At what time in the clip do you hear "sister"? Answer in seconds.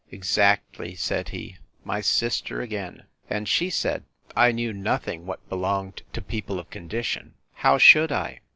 2.01-2.59